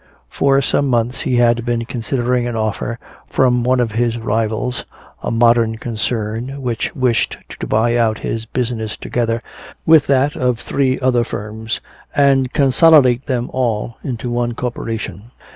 For 0.29 0.63
some 0.63 0.87
months 0.87 1.21
he 1.21 1.35
had 1.35 1.63
been 1.63 1.85
considering 1.85 2.47
an 2.47 2.55
offer 2.55 2.97
from 3.27 3.63
one 3.63 3.79
of 3.79 3.91
his 3.91 4.17
rivals, 4.17 4.83
a 5.21 5.29
modern 5.29 5.77
concern 5.77 6.59
which 6.63 6.95
wished 6.95 7.37
to 7.59 7.67
buy 7.67 7.95
out 7.97 8.17
his 8.17 8.47
business 8.47 8.97
together 8.97 9.43
with 9.85 10.07
that 10.07 10.35
of 10.35 10.59
three 10.59 10.99
other 10.99 11.23
firms 11.23 11.81
and 12.15 12.51
consolidate 12.51 13.27
them 13.27 13.51
all 13.53 13.97
into 14.03 14.31
one 14.31 14.55
corporation. 14.55 15.29